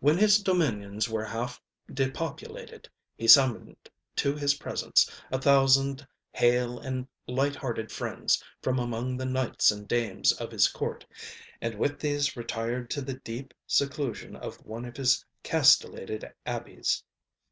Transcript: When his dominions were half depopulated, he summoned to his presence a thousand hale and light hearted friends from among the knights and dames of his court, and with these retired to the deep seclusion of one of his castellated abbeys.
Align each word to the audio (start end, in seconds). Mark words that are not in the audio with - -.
When 0.00 0.18
his 0.18 0.42
dominions 0.42 1.08
were 1.08 1.22
half 1.26 1.62
depopulated, 1.88 2.88
he 3.16 3.28
summoned 3.28 3.76
to 4.16 4.34
his 4.34 4.54
presence 4.54 5.08
a 5.30 5.40
thousand 5.40 6.04
hale 6.32 6.80
and 6.80 7.06
light 7.28 7.54
hearted 7.54 7.92
friends 7.92 8.42
from 8.60 8.80
among 8.80 9.16
the 9.16 9.26
knights 9.26 9.70
and 9.70 9.86
dames 9.86 10.32
of 10.32 10.50
his 10.50 10.66
court, 10.66 11.06
and 11.60 11.76
with 11.78 12.00
these 12.00 12.36
retired 12.36 12.90
to 12.90 13.00
the 13.00 13.14
deep 13.14 13.54
seclusion 13.64 14.34
of 14.34 14.56
one 14.66 14.84
of 14.84 14.96
his 14.96 15.24
castellated 15.44 16.24
abbeys. 16.44 17.04